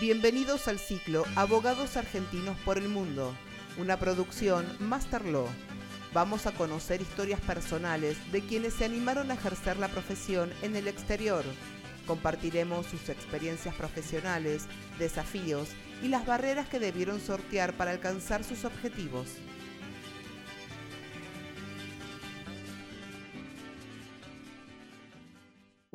[0.00, 3.32] Bienvenidos al ciclo Abogados Argentinos por el Mundo,
[3.78, 5.46] una producción Master Law.
[6.12, 10.88] Vamos a conocer historias personales de quienes se animaron a ejercer la profesión en el
[10.88, 11.44] exterior.
[12.08, 14.64] Compartiremos sus experiencias profesionales,
[14.98, 15.68] desafíos
[16.02, 19.28] y las barreras que debieron sortear para alcanzar sus objetivos.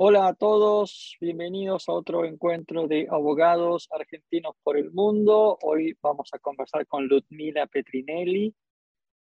[0.01, 5.57] Hola a todos, bienvenidos a otro encuentro de abogados argentinos por el mundo.
[5.61, 8.55] Hoy vamos a conversar con Ludmila Petrinelli.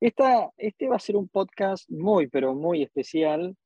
[0.00, 3.56] Esta, este va a ser un podcast muy, pero muy especial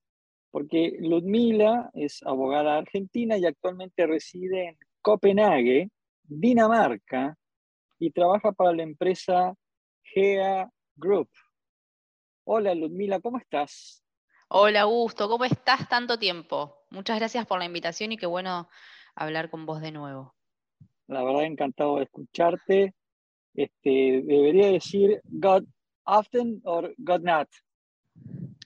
[0.51, 5.89] porque Ludmila es abogada argentina y actualmente reside en Copenhague,
[6.25, 7.39] Dinamarca,
[7.98, 9.55] y trabaja para la empresa
[10.03, 11.31] GEA Group.
[12.45, 14.05] Hola Ludmila, ¿cómo estás?
[14.51, 16.87] Hola Augusto, ¿cómo estás tanto tiempo?
[16.89, 18.70] Muchas gracias por la invitación y qué bueno
[19.15, 20.34] hablar con vos de nuevo.
[21.06, 22.95] La verdad, encantado de escucharte.
[23.53, 25.64] Este, debería decir God
[26.05, 27.48] often or God not.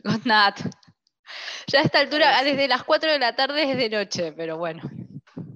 [0.05, 0.61] God not.
[1.67, 4.83] Ya a esta altura, desde las 4 de la tarde es de noche, pero bueno.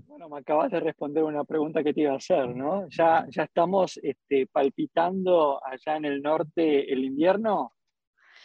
[0.08, 2.88] Bueno, me acabas de responder una pregunta que te iba a hacer, ¿no?
[2.88, 7.75] Ya, ya estamos este, palpitando allá en el norte el invierno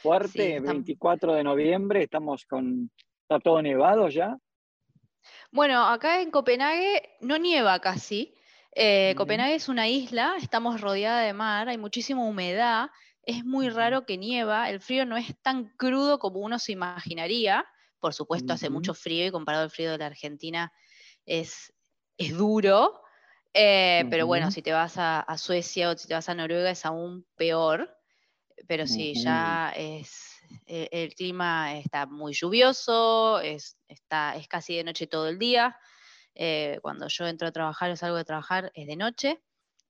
[0.02, 2.90] fuerte, 24 de noviembre, estamos con
[3.32, 4.38] ¿Está todo nevado ya?
[5.54, 8.36] Bueno, acá en Copenhague no nieva casi.
[8.76, 12.90] Eh, Copenhague es una isla, estamos rodeada de mar, hay muchísima humedad,
[13.24, 17.66] es muy raro que nieva, el frío no es tan crudo como uno se imaginaría,
[18.02, 20.74] por supuesto hace mucho frío y comparado al frío de la Argentina
[21.26, 21.74] es,
[22.18, 23.02] es duro,
[23.54, 26.86] eh, pero bueno, si te vas a, Suecia o si te vas a Noruega es
[26.86, 27.98] aún peor,
[28.68, 30.32] pero sí, ya es
[30.66, 35.78] eh, el clima está muy lluvioso, es, está, es casi de noche todo el día.
[36.34, 39.42] Eh, cuando yo entro a trabajar o salgo de trabajar es de noche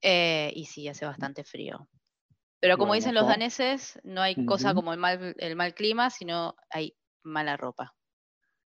[0.01, 1.87] eh, y sí, hace bastante frío.
[2.59, 6.55] Pero como dicen los daneses, no hay cosa como el mal, el mal clima, sino
[6.69, 7.95] hay mala ropa.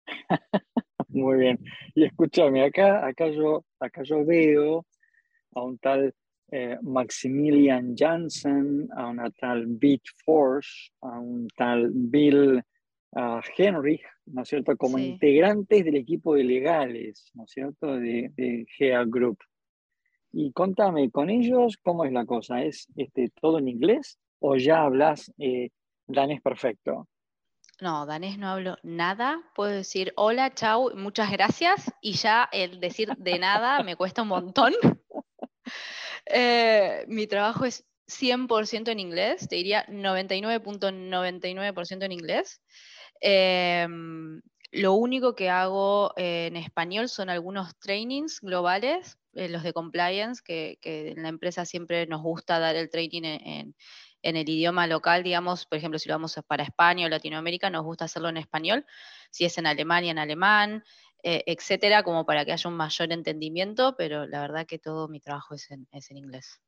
[1.07, 1.59] Muy bien.
[1.95, 4.85] Y escúchame, acá, acá, yo, acá yo veo
[5.55, 6.13] a un tal
[6.51, 12.63] eh, Maximilian Janssen, a una tal Beat Force, a un tal Bill
[13.11, 18.31] uh, Henry, ¿no es cierto?, como integrantes del equipo de legales, ¿no es cierto?, de,
[18.35, 19.37] de GEA Group.
[20.31, 22.63] Y contame, con ellos, ¿cómo es la cosa?
[22.63, 25.69] ¿Es este, todo en inglés o ya hablas eh,
[26.07, 27.07] danés perfecto?
[27.81, 29.41] No, danés no hablo nada.
[29.55, 34.27] Puedo decir hola, chau, muchas gracias y ya el decir de nada me cuesta un
[34.27, 34.73] montón.
[36.29, 42.61] Eh, mi trabajo es 100% en inglés, te diría 99.99% en inglés.
[43.19, 44.41] Em,
[44.71, 50.77] lo único que hago en español son algunos trainings globales, eh, los de compliance, que,
[50.83, 53.75] en la empresa siempre nos gusta dar el training en,
[54.21, 58.05] el idioma local, digamos, por ejemplo, si lo vamos para España o Latinoamérica, nos gusta
[58.05, 58.85] hacerlo en español,
[59.31, 60.83] si es en Alemania, en alemán,
[61.23, 65.19] eh, etcétera, como para que haya un mayor entendimiento, pero la verdad que todo mi
[65.19, 65.87] trabajo es en,
[66.17, 66.61] inglés.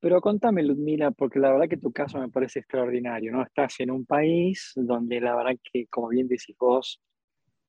[0.00, 3.42] Pero contame, Ludmila, porque la verdad que tu caso me parece extraordinario, ¿no?
[3.42, 7.00] Estás en un país donde la verdad que, como bien decís vos,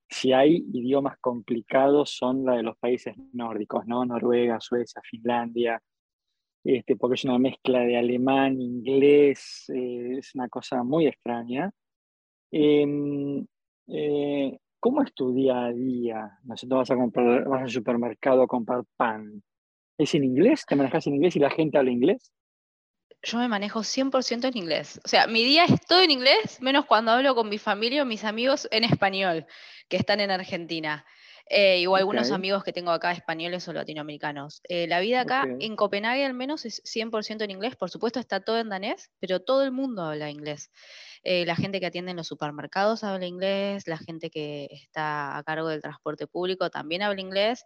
[0.09, 4.06] si hay idiomas complicados son la de los países nórdicos, ¿no?
[4.06, 5.81] Noruega, Suecia, Finlandia,
[6.63, 11.72] este, porque es una mezcla de alemán, inglés, eh, es una cosa muy extraña.
[12.51, 13.45] Em,
[13.88, 16.39] eh, ¿Cómo es tu día a día?
[16.43, 19.43] No sé, vas a comprar, vas al supermercado a comprar pan.
[19.95, 20.65] ¿Es en inglés?
[20.67, 22.33] ¿Te manejas en inglés y la gente habla inglés?
[23.21, 24.99] Yo me manejo 100% en inglés.
[25.05, 28.07] O sea, mi día es todo en inglés, menos cuando hablo con mi familia o
[28.07, 29.45] mis amigos en español,
[29.87, 31.05] que están en Argentina.
[31.53, 34.62] Eh, o algunos amigos que tengo acá, españoles o latinoamericanos.
[34.69, 37.75] Eh, la vida acá, en Copenhague al menos, es 100% en inglés.
[37.75, 40.72] Por supuesto, está todo en danés, pero todo el mundo habla inglés.
[41.23, 45.44] Eh, la gente que atiende en los supermercados habla inglés, la gente que está a
[45.44, 47.66] cargo del transporte público también habla inglés.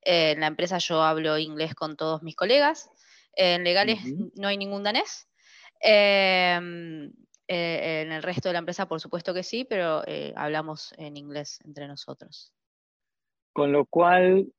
[0.00, 2.88] Eh, en la empresa yo hablo inglés con todos mis colegas.
[3.34, 4.00] en legales
[4.36, 5.28] no hay ningún danés.
[5.80, 7.12] Em,
[7.46, 10.02] en el resto de la empresa, por supuesto que sí, pero
[10.34, 12.54] hablamos en inglés entre nosotros.
[13.58, 14.52] Con lo cual,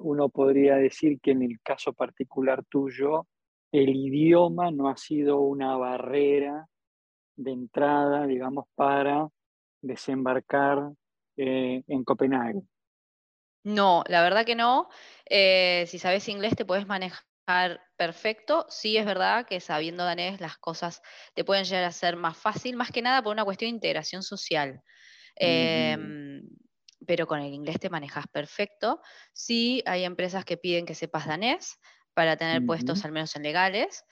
[0.00, 3.28] uno podría decir que en el caso particular tuyo,
[3.70, 6.66] el idioma no ha sido una barrera
[7.36, 9.28] de entrada, digamos, para
[9.80, 10.90] desembarcar
[11.36, 12.62] eh, en Copenhague?
[13.62, 14.88] No, la verdad que no.
[15.30, 17.22] Eh, si sabes inglés te puedes manejar
[17.96, 18.66] perfecto.
[18.68, 21.00] Sí es verdad que sabiendo danés las cosas
[21.36, 24.24] te pueden llegar a ser más fácil, más que nada por una cuestión de integración
[24.24, 24.82] social.
[27.06, 29.00] Pero con el inglés te manejas perfecto.
[29.32, 31.78] Sí, hay empresas que piden que sepas danés
[32.14, 34.04] para tener puestos al menos en legales.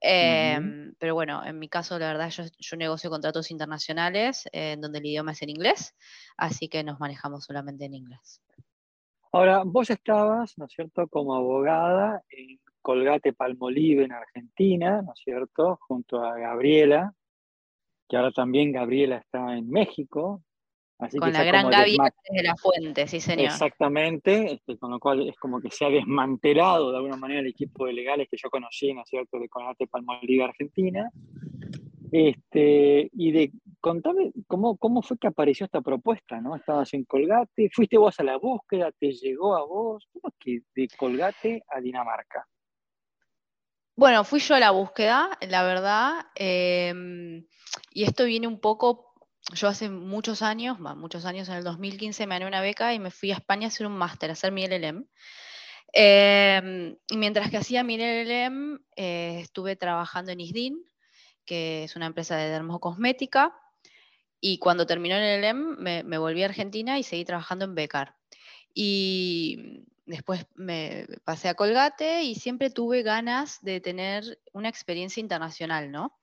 [0.00, 5.06] Em, pero bueno, en mi caso, la verdad, yo, negocio contratos internacionales en donde el
[5.06, 5.94] idioma es en inglés,
[6.36, 8.42] así que nos manejamos solamente en inglés.
[9.30, 15.20] Ahora, vos estabas, ¿no es cierto?, como abogada en Colgate Palmolive en Argentina, ¿no es
[15.22, 17.14] cierto?, junto a Gabriela,
[18.08, 20.42] que ahora también Gabriela está en México,
[21.18, 21.96] con la gran Gaby
[22.30, 23.46] de la Fuente, sí señor.
[23.46, 27.46] Exactamente, este, con lo cual es como que se ha desmantelado de alguna manera el
[27.46, 31.10] equipo de legales que yo conocí, ¿no es cierto?, de Colgate Palmolive Argentina.
[32.12, 36.54] Este, y de contame cómo, cómo fue que apareció esta propuesta, ¿no?
[36.54, 40.60] Estabas en Colgate, fuiste vos a la búsqueda, te llegó a vos, ¿cómo es que
[40.74, 42.46] de Colgate a Dinamarca?
[43.96, 47.46] Bueno, fui yo a la búsqueda, la verdad, em,
[47.92, 49.11] y esto viene un poco
[49.54, 53.10] yo hace muchos años, muchos años, en el 2015 me gané una beca y me
[53.10, 55.06] fui a España a hacer un máster, a hacer mi LLM.
[55.92, 60.84] Em, y mientras que hacía mi LLM, eh, estuve trabajando en ISDIN,
[61.44, 63.54] que es una empresa de dermocosmética,
[64.40, 68.16] y cuando terminó el LLM me, me volví a Argentina y seguí trabajando en Becar.
[68.74, 75.90] Y después me pasé a Colgate y siempre tuve ganas de tener una experiencia internacional,
[75.90, 76.16] ¿no?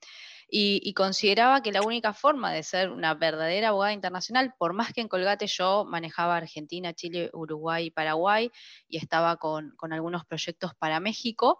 [0.51, 5.01] Y, consideraba que la única forma de ser una verdadera abogada internacional, por más que
[5.01, 8.51] en Colgate yo manejaba Argentina, Chile, Uruguay y Paraguay
[8.88, 11.60] y estaba con, algunos proyectos para México,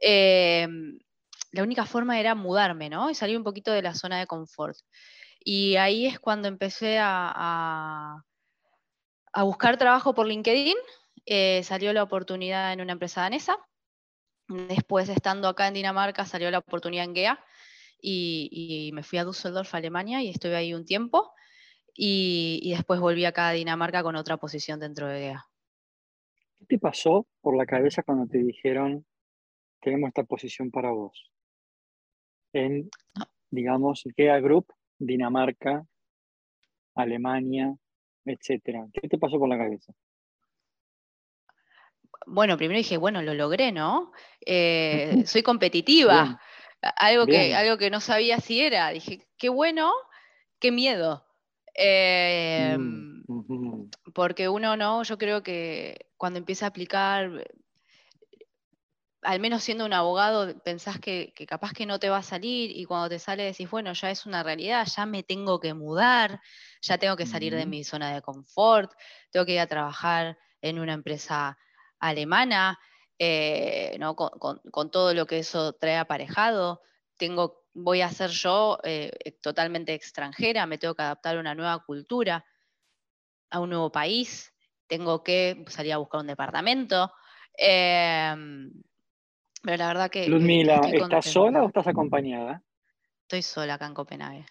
[0.00, 0.66] eh,
[1.52, 3.10] la única forma era mudarme, ¿no?
[3.10, 4.76] Y salir un poquito de la zona de confort.
[5.40, 8.22] Y ahí es cuando empecé a,
[9.32, 10.76] a, buscar trabajo por LinkedIn.
[11.26, 13.58] Eh, salió la oportunidad en una empresa danesa.
[14.48, 17.44] Después, estando acá en Dinamarca, salió la oportunidad en GEA,
[18.02, 21.32] y, me fui a Düsseldorf, Alemania, y estuve ahí un tiempo.
[21.94, 25.46] Y, después volví acá a Dinamarca con otra posición dentro de GEA.
[26.58, 29.04] ¿Qué te pasó por la cabeza cuando te dijeron,
[29.80, 31.30] tenemos esta posición para vos?
[32.52, 32.90] En,
[33.50, 35.84] digamos, GEA Group, Dinamarca,
[36.94, 37.74] Alemania,
[38.24, 38.86] etcétera.
[38.92, 39.92] ¿Qué te pasó por la cabeza?
[42.26, 44.12] Bueno, primero dije, bueno, lo logré, ¿no?
[44.46, 46.40] Eh, soy competitiva
[46.82, 48.90] algo que, algo que no sabía si era.
[48.90, 49.92] Dije, qué bueno,
[50.58, 51.26] qué miedo.
[51.74, 57.44] Em, mm, porque uno no, yo creo que cuando empieza a aplicar,
[59.22, 62.84] al menos siendo un abogado, pensás que, capaz que no te va a salir y
[62.84, 66.40] cuando te sale decís, bueno, ya es una realidad, ya me tengo que mudar,
[66.82, 68.92] ya tengo que salir de mi zona de confort,
[69.30, 71.58] tengo que ir a trabajar en una empresa
[71.98, 72.78] alemana,
[73.22, 74.16] eh, ¿no?
[74.16, 76.80] Con, todo lo que eso trae aparejado.
[77.18, 81.54] Tengo, voy a ser yo eh, eh, totalmente extranjera, me tengo que adaptar a una
[81.54, 82.46] nueva cultura,
[83.50, 84.54] a un nuevo país,
[84.86, 87.12] tengo que salir a buscar un departamento.
[87.58, 88.72] Em,
[89.62, 90.26] pero la verdad que...
[90.26, 92.62] Ludmila, ¿estás sola o estás acompañada?
[93.24, 94.46] Estoy sola acá en Copenhague.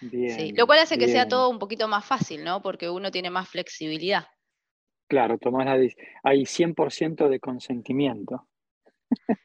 [0.00, 2.62] Bien, Lo cual hace que sea todo un poquito más fácil, ¿no?
[2.62, 4.28] Porque uno tiene más flexibilidad.
[5.10, 5.72] Claro, tomás la
[6.22, 8.46] hay 100% de consentimiento.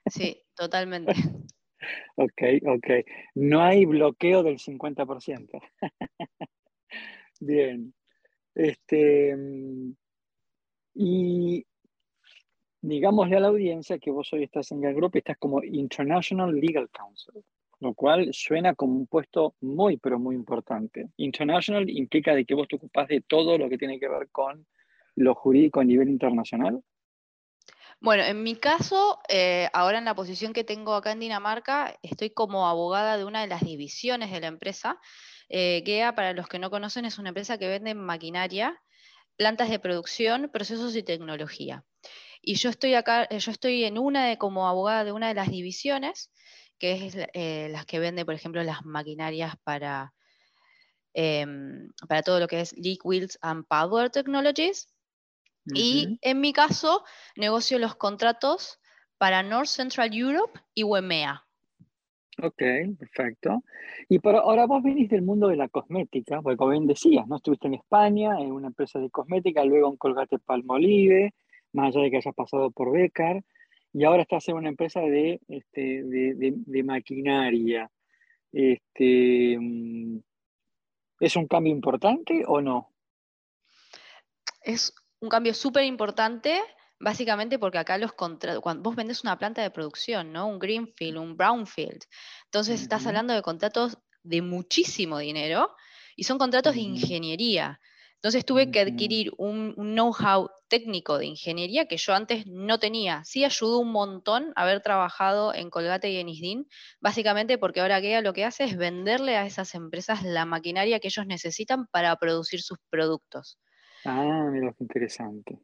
[0.05, 1.11] Sí, totalmente.
[2.17, 2.87] ok, ok.
[3.33, 5.59] No hay bloqueo del 50%.
[7.39, 7.95] Bien.
[8.53, 9.35] Este,
[10.93, 11.65] y
[12.81, 16.53] digámosle a la audiencia que vos hoy estás en el grupo y estás como International
[16.53, 17.43] Legal Counsel,
[17.79, 21.09] lo cual suena como un puesto muy, pero muy importante.
[21.17, 24.67] International implica de que vos te ocupás de todo lo que tiene que ver con
[25.15, 26.81] lo jurídico a nivel internacional?
[27.99, 32.29] Bueno, en mi caso, eh, ahora en la posición que tengo acá en Dinamarca, estoy
[32.29, 34.99] como abogada de una de las divisiones de la empresa.
[35.49, 38.81] Eh, GEA, para los que no conocen, es una empresa que vende maquinaria,
[39.37, 41.83] plantas de producción, procesos y tecnología.
[42.41, 45.33] Y yo estoy acá, eh, yo estoy en una de, como abogada de una de
[45.33, 46.31] las divisiones,
[46.77, 50.13] que es eh, las que vende, por ejemplo, las maquinarias para,
[51.13, 54.87] em, para todo lo que es Leak Wheels and Power Technologies.
[55.73, 57.03] Y en mi caso,
[57.35, 58.79] negocio los contratos
[59.17, 61.43] para North Central Europe y WEMEA.
[62.43, 62.61] Ok,
[62.99, 63.63] perfecto.
[64.09, 67.37] Y por ahora vos venís del mundo de la cosmética, porque como bien decías, ¿no?
[67.37, 71.33] Estuviste en España, en una empresa de cosmética, luego en Colgate Palmolive,
[71.71, 73.41] más allá de que hayas pasado por Becar,
[73.93, 77.89] y ahora estás en una empresa de, este, de, maquinaria.
[78.51, 80.19] Este, mm,
[81.21, 82.91] ¿Es un cambio importante o no?
[84.61, 84.93] Es
[85.25, 86.61] un cambio súper importante,
[86.99, 90.47] básicamente porque acá los contratos, cuando vos vendes una planta de producción, ¿no?
[90.47, 92.03] Un greenfield, un brownfield,
[92.45, 95.75] entonces estás hablando de contratos de muchísimo dinero
[96.15, 97.79] y son contratos de ingeniería.
[98.15, 103.23] Entonces tuve que adquirir un, know-how técnico de ingeniería que yo antes no tenía.
[103.23, 106.67] Sí ayudó un montón haber trabajado en Colgate y en ISDIN,
[106.99, 111.09] básicamente porque ahora GEA lo que hace es venderle a esas empresas la maquinaria que
[111.09, 113.59] ellos necesitan para producir sus productos.
[114.05, 115.59] Ah, mira qué interesante.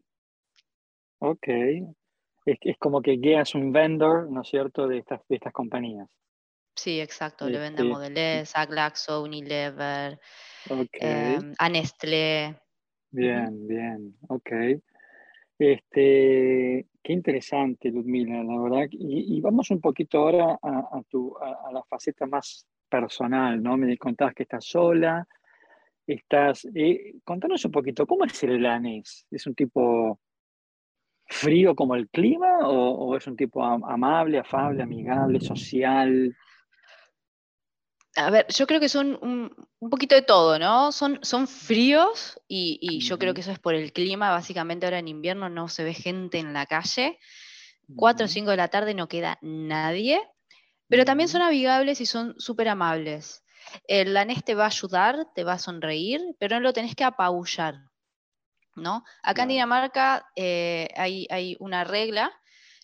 [1.20, 1.48] Ok.
[2.46, 5.54] Es, es como que GEA es un vendor, ¿no es cierto?, de estas, de estas
[5.54, 6.10] compañías.
[6.76, 7.48] Sí, exacto.
[7.50, 10.20] Le vende a este, Modelez, a Glaxo, Unilever,
[10.94, 12.56] em, a Nestlé.
[13.12, 14.52] Bien, bien, ok.
[15.60, 18.88] Este, qué interesante, Ludmila, la verdad.
[18.90, 23.78] Y, vamos un poquito ahora a, tu, a, la faceta más personal, ¿no?
[23.78, 25.28] Me contabas que estás sola,
[26.08, 26.68] estás...
[26.76, 29.26] Eh, contanos un poquito, ¿cómo es el danés?
[29.32, 30.20] ¿Es un tipo
[31.28, 36.36] frío como el clima o es un tipo amable, afable, amigable, social?
[38.16, 40.92] a ver, yo creo que son un, poquito de todo, ¿no?
[40.92, 44.32] Son, son fríos y, yo creo que eso es por el clima.
[44.32, 47.20] Básicamente ahora en invierno no se ve gente en la calle.
[47.96, 50.22] Cuatro o cinco de la tarde no queda nadie,
[50.88, 53.44] pero también son amigables y son súper amables.
[53.88, 57.04] El danés te va a ayudar, te va a sonreír, pero no lo tenés que
[57.04, 57.76] apabullar,
[58.76, 59.04] ¿no?
[59.24, 62.32] Acá en Dinamarca eh, hay, hay una regla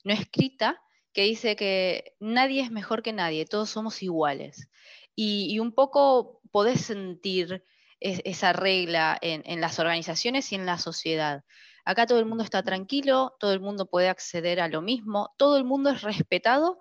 [0.03, 0.81] no escrita
[1.13, 4.69] que dice que nadie es mejor que nadie, todos somos iguales
[5.17, 7.63] y, un poco podés sentir
[7.99, 11.43] esa regla en, las organizaciones y en la sociedad.
[11.83, 15.57] Acá todo el mundo está tranquilo, todo el mundo puede acceder a lo mismo, todo
[15.57, 16.79] el mundo es respetado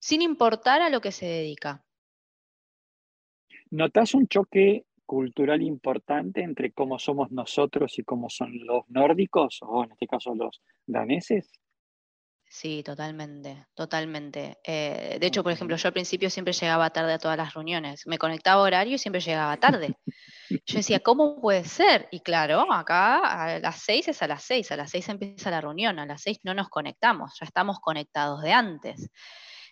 [0.00, 1.84] sin importar a lo que se dedica.
[3.72, 9.84] ¿Notas un choque cultural importante entre cómo somos nosotros y cómo son los nórdicos, o
[9.84, 11.50] en este caso los daneses?
[12.44, 14.58] Sí, totalmente, totalmente.
[14.62, 18.06] Eh, de hecho, por ejemplo, yo al principio siempre llegaba tarde a todas las reuniones.
[18.06, 19.96] Me conectaba a horario y siempre llegaba tarde.
[20.50, 22.08] Yo decía, ¿cómo puede ser?
[22.10, 25.62] Y claro, acá a las seis es a las seis, a las seis empieza la
[25.62, 29.08] reunión, a las seis no nos conectamos, ya estamos conectados de antes.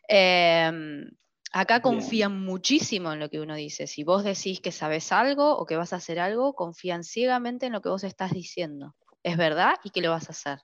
[0.08, 1.04] Em,
[1.52, 3.86] acá confían muchísimo en lo que uno dice.
[3.86, 7.72] Si vos decís que sabes algo o que vas a hacer algo, confían ciegamente en
[7.72, 8.94] lo que vos estás diciendo.
[9.22, 10.60] Es verdad y que lo vas a hacer.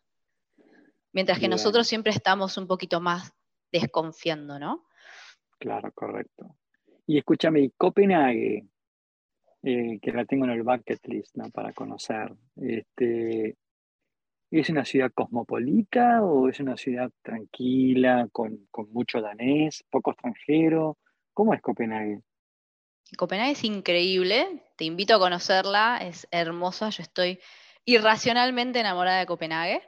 [1.12, 3.32] Mientras que nosotros siempre estamos un poquito más
[3.72, 4.86] desconfiando, ¿no?
[5.58, 6.56] Claro, correcto.
[7.06, 8.66] Y escúchame, Copenhague,
[9.62, 11.50] eh, que la tengo en el bucket list ¿no?
[11.50, 13.56] para conocer, este,
[14.60, 20.98] ¿es una ciudad cosmopolita o es una ciudad tranquila, con, con mucho danés, poco extranjero?
[21.34, 22.22] ¿Cómo es Copenhague?
[23.16, 27.38] Copenhague es increíble, te invito a conocerla, es hermosa, yo estoy
[27.84, 29.82] irracionalmente enamorada de Copenhague.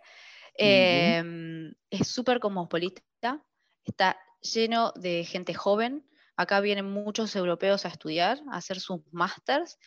[0.54, 3.42] Em, es súper cosmopolita,
[3.84, 6.04] está lleno de gente joven.
[6.36, 9.78] Acá vienen muchos europeos a estudiar, a hacer sus másters,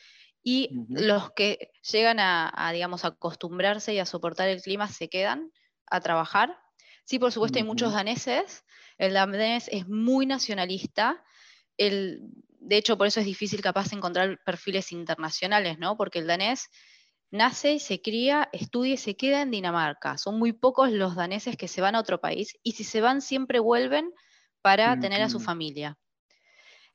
[0.44, 5.52] y los que llegan a, digamos, acostumbrarse y a soportar el clima se quedan
[5.88, 6.58] a trabajar.
[7.06, 8.64] Sí, por supuesto, hay muchos daneses.
[8.98, 11.24] El danés es muy nacionalista.
[11.78, 12.22] El,
[12.60, 15.98] de hecho, por eso es difícil capaz encontrar perfiles internacionales, ¿no?
[15.98, 16.70] Porque el danés
[17.32, 20.18] nace, se cría, estudia y se queda en Dinamarca.
[20.18, 23.22] Son muy pocos los daneses que se van a otro país y si se van
[23.22, 24.12] siempre vuelven
[24.62, 25.98] para tener a su familia.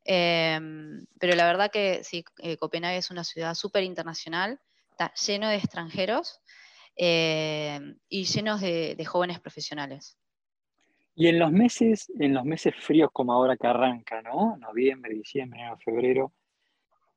[0.09, 4.61] Em, pero la verdad que sí, eh, Copenhague es una ciudad súper internacional,
[4.91, 6.41] está lleno de extranjeros
[6.95, 10.17] em, y llenos de, jóvenes profesionales.
[11.15, 14.57] Y en los meses, en los meses fríos como ahora que arranca, ¿no?
[14.59, 16.33] Noviembre, diciembre, enero, febrero,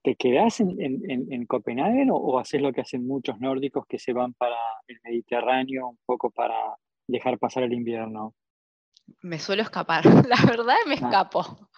[0.02, 4.56] ¿Te quedás en, Copenhague o, haces lo que hacen muchos nórdicos que se van para
[4.88, 6.56] el Mediterráneo un poco para
[7.06, 8.34] dejar pasar el invierno?
[9.22, 10.98] Me suelo escapar, la verdad me ah.
[10.98, 11.70] escapo.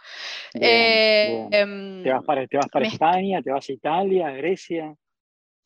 [0.54, 2.44] Eh, em, ¿Te vas para,
[2.84, 4.96] España, te vas a Italia, Grecia?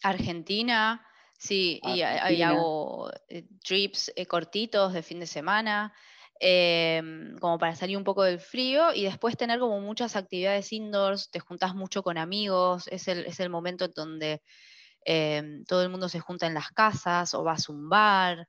[0.03, 1.05] Argentina,
[1.37, 5.93] sí, y ahí hago eh, trips eh, cortitos de fin de semana.
[6.37, 11.31] Em, como para salir un poco del frío y después tener como muchas actividades indoors,
[11.31, 14.41] te juntas mucho con amigos, es el, es el momento en donde
[15.05, 18.47] em, todo el mundo se junta en las casas o vas a un bar.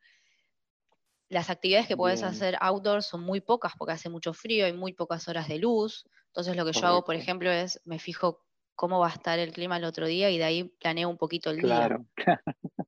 [1.28, 4.92] Las actividades que puedes hacer outdoors son muy pocas porque hace mucho frío, hay muy
[4.92, 6.08] pocas horas de luz.
[6.28, 8.44] Entonces lo que yo hago, por ejemplo, es me fijo
[8.76, 11.50] cómo va a estar el clima el otro día y de ahí planeo un poquito
[11.50, 11.64] el día.
[11.64, 12.06] Claro.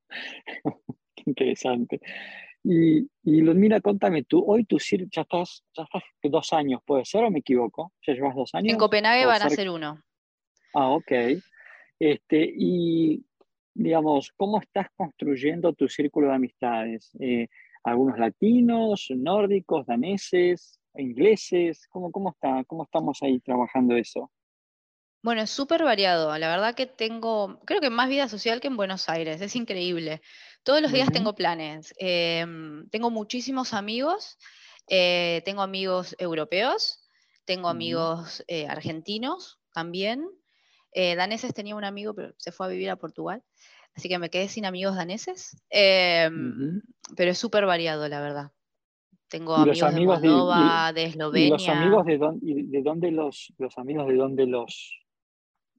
[1.17, 2.01] Qué interesante.
[2.63, 7.25] Y, y mira, contame, tú hoy tú ya estás, ya estás dos años, ¿puede ser
[7.25, 7.93] o me equivoco?
[8.07, 8.73] ¿Ya llevas dos años?
[8.73, 10.03] En Copenhague van a ser uno.
[10.75, 11.13] Ah, ok.
[11.99, 13.25] Este, y
[13.75, 17.11] digamos, ¿cómo estás construyendo tu círculo de amistades?
[17.21, 17.49] Eh,
[17.89, 21.87] ¿Algunos latinos, nórdicos, daneses, ingleses?
[21.89, 24.31] ¿Cómo, cómo, está, ¿Cómo estamos ahí trabajando eso?
[25.23, 26.37] Bueno, es súper variado.
[26.39, 29.41] La verdad que tengo, creo que más vida social que en Buenos Aires.
[29.41, 30.21] Es increíble.
[30.63, 31.93] Todos los días tengo planes.
[31.99, 34.39] Em, tengo muchísimos amigos.
[34.89, 37.09] Eh, tengo amigos europeos.
[37.45, 40.29] Tengo amigos eh, argentinos también.
[40.93, 43.43] Eh, daneses tenía un amigo, pero se fue a vivir a Portugal.
[43.99, 45.61] Así que me quedé sin amigos daneses.
[45.71, 46.81] Em,
[47.17, 48.53] pero es súper variado, la verdad.
[49.27, 51.47] Tengo amigos, de Moldova, de, Eslovenia.
[51.49, 52.17] ¿Y los amigos de,
[52.85, 55.01] dónde, los, los amigos de dónde los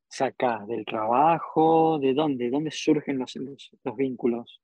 [0.09, 0.67] sacás?
[0.67, 1.97] ¿Del trabajo?
[1.97, 2.43] ¿De dónde?
[2.43, 4.59] ¿De dónde surgen los, los, vínculos?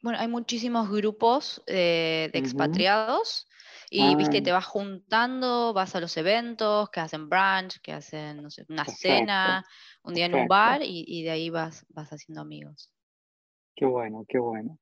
[0.00, 3.48] Bueno, hay muchísimos grupos eh, de expatriados
[3.96, 4.54] y viste, te ah.
[4.54, 9.64] vas juntando, vas a los eventos, que hacen brunch, que hacen no sé, una cena,
[10.02, 12.92] un día en un bar y, de ahí vas, vas haciendo amigos.
[13.74, 14.78] Qué bueno, qué bueno.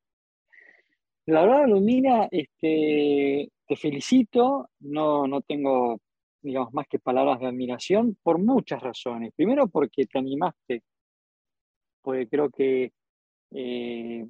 [1.26, 6.00] La verdad, Lumina, este, te felicito, no, no tengo,
[6.42, 9.32] digamos, más que palabras de admiración por muchas razones.
[9.34, 10.82] Primero porque te animaste,
[12.02, 12.92] porque creo que
[13.52, 14.26] eh,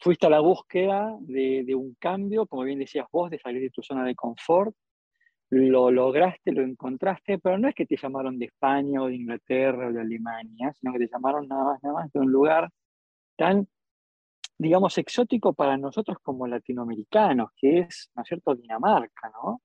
[0.00, 3.82] fuiste a la búsqueda de, un cambio, como bien decías vos, de salir de tu
[3.82, 4.74] zona de confort,
[5.50, 9.88] lo lograste, lo encontraste, pero no es que te llamaron de España o de Inglaterra
[9.88, 12.68] o de Alemania, sino que te llamaron nada más, nada más de un lugar
[13.36, 13.66] tan
[14.58, 19.62] digamos, exótico para nosotros como latinoamericanos, que es, ¿no es cierto?, Dinamarca, ¿no?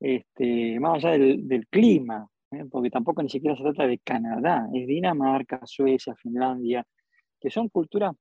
[0.00, 2.64] Este, más allá del, clima, ¿eh?
[2.70, 6.86] porque tampoco ni siquiera se trata de Canadá, es Dinamarca, Suecia, Finlandia,
[7.40, 8.14] que son culturas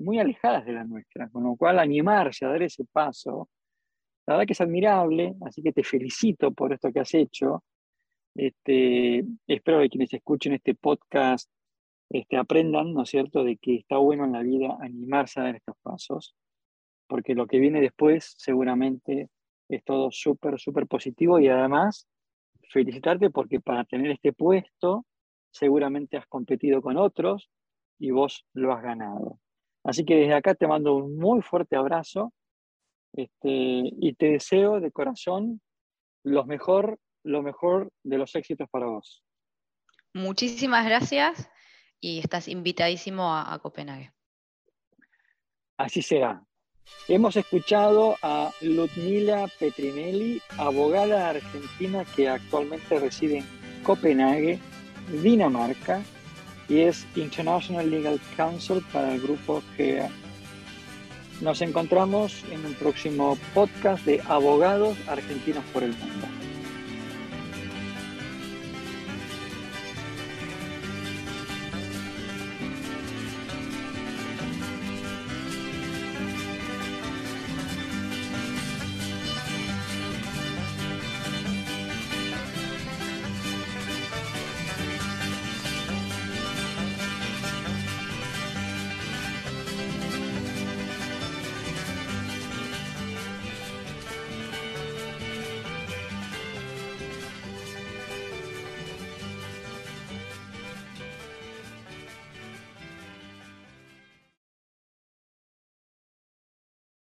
[0.00, 3.48] muy alejadas de la nuestra, con lo cual animarse a dar ese paso,
[4.26, 7.64] la verdad que es admirable, así que te felicito por esto que has hecho.
[8.34, 11.50] Este, espero que quienes escuchen este podcast
[12.10, 15.56] este, aprendan, ¿no es cierto?, de que está bueno en la vida animarse a dar
[15.56, 16.34] estos pasos,
[17.08, 19.28] porque lo que viene después seguramente
[19.68, 22.06] es todo súper, súper positivo y además
[22.70, 25.06] felicitarte porque para tener este puesto
[25.50, 27.50] seguramente has competido con otros
[27.98, 29.38] y vos lo has ganado.
[29.84, 32.32] Así que desde acá te mando un muy fuerte abrazo
[33.12, 35.60] este, y te deseo de corazón
[36.24, 39.24] lo mejor, lo mejor de los éxitos para vos.
[40.12, 41.48] Muchísimas gracias
[42.00, 44.12] y estás invitadísimo a, Copenhague.
[45.76, 46.42] Así será.
[47.08, 54.58] Hemos escuchado a Ludmila Petrinelli, abogada argentina que actualmente reside en Copenhague,
[55.22, 56.02] Dinamarca,
[56.70, 60.08] y es International Legal Counsel para el grupo GEA.
[61.42, 66.39] Nos encontramos en un próximo podcast de Abogados Argentinos por el Mundo.